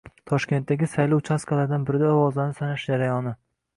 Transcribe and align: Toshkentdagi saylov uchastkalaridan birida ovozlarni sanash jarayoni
Toshkentdagi 0.29 0.87
saylov 0.93 1.21
uchastkalaridan 1.23 1.85
birida 1.91 2.09
ovozlarni 2.15 2.57
sanash 2.63 2.87
jarayoni 2.93 3.37